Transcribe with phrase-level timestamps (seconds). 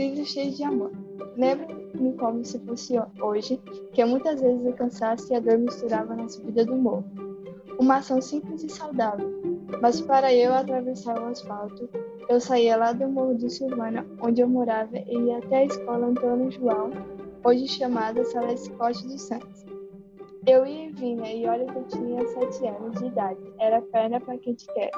[0.00, 0.90] trilhos cheios de amor.
[1.36, 3.60] Lembro-me como se fosse hoje,
[3.92, 7.04] que muitas vezes o cansaço e a dor misturavam na subida do morro.
[7.78, 9.28] Uma ação simples e saudável,
[9.82, 11.86] mas para eu atravessar o asfalto,
[12.30, 16.06] eu saía lá do Morro do Silvana, onde eu morava, e ia até a escola
[16.06, 16.90] Antônio João,
[17.44, 19.66] hoje chamada Sala Scott dos Santos.
[20.46, 24.18] Eu ia e vinha, e olha que eu tinha sete anos de idade, era perna
[24.18, 24.90] para quem te quer.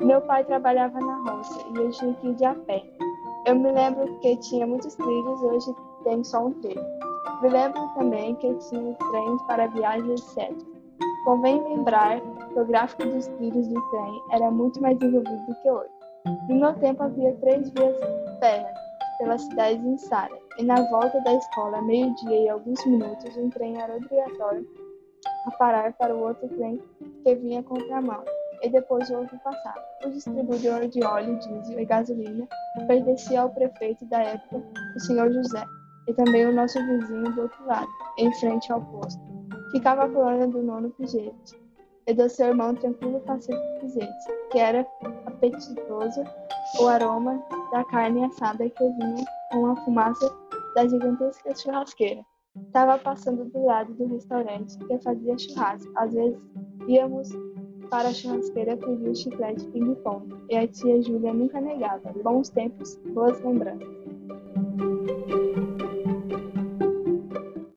[0.00, 2.97] Meu pai trabalhava na roça e eu tinha que ir de a pé.
[3.48, 6.84] Eu me lembro que tinha muitos trilhos hoje tem só um trilho.
[7.40, 10.54] Me lembro também que tinha trens para viagens, etc.
[11.24, 15.70] Convém lembrar que o gráfico dos trilhos do trem era muito mais envolvido do que
[15.70, 15.90] hoje.
[16.46, 17.96] No meu tempo havia três vias
[18.38, 18.78] férreas
[19.16, 23.80] pela cidade de Sara, e na volta da escola, meio-dia e alguns minutos, um trem
[23.80, 24.68] era obrigatório
[25.46, 26.78] a parar para o outro trem
[27.24, 28.22] que vinha contramão
[28.62, 29.82] e depois o outro passava.
[30.04, 32.46] O distribuidor de óleo, diesel e gasolina
[32.86, 34.62] pertencia ao prefeito da época,
[34.96, 35.64] o senhor José,
[36.06, 37.88] e também o nosso vizinho do outro lado,
[38.18, 39.20] em frente ao posto.
[39.72, 41.68] Ficava a colônia do nono Pigete,
[42.08, 44.86] e do seu irmão tranquilo pacífico Pigete, que era
[45.26, 46.24] apetitoso
[46.80, 50.34] o aroma da carne assada que vinha com a fumaça
[50.74, 52.24] da gigantesca churrasqueira.
[52.66, 55.92] Estava passando do lado do restaurante que fazia churrasco.
[55.96, 56.40] Às vezes
[56.88, 57.28] íamos
[57.88, 62.12] para a churrasqueira pedir chiclete ping-pong, e a tia Júlia nunca negava.
[62.22, 64.17] Bons tempos, boas lembranças.